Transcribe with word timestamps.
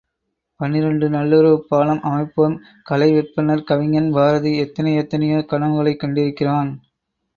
பனிரண்டு 0.59 1.09
நல்லுறவுப் 1.09 1.67
பாலம் 1.67 2.01
அமைப்போம் 2.01 2.55
கலை 2.83 3.09
விற்பன்னர் 3.11 3.63
கவிஞன் 3.63 4.11
பாரதி 4.11 4.57
எத்தனை 4.57 4.93
எத்தனையோ 4.95 5.41
கனவுகளைக் 5.45 6.03
கண்டிருக்கிறான். 6.03 6.71